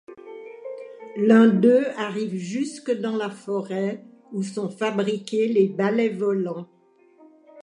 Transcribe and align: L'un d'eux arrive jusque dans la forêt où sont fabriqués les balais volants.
L'un 1.15 1.45
d'eux 1.47 1.85
arrive 1.95 2.33
jusque 2.33 2.89
dans 2.91 3.15
la 3.15 3.29
forêt 3.29 4.03
où 4.31 4.41
sont 4.41 4.71
fabriqués 4.71 5.47
les 5.47 5.67
balais 5.67 6.09
volants. 6.09 6.67